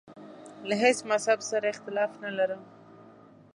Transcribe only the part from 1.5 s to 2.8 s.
اختلاف نه لرم.